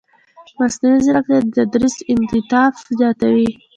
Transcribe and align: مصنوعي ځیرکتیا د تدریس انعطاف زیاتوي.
مصنوعي 0.59 0.99
ځیرکتیا 1.05 1.39
د 1.43 1.47
تدریس 1.71 1.95
انعطاف 2.11 2.73
زیاتوي. 2.99 3.49